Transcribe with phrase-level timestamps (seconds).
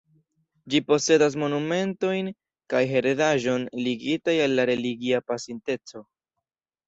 [0.73, 2.31] Ĝi posedas monumentojn
[2.73, 6.05] kaj heredaĵon ligitaj al la religia pasinteco.